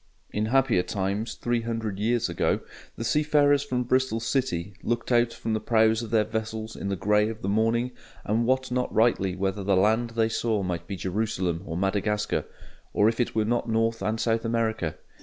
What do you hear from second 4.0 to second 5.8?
City looked out from the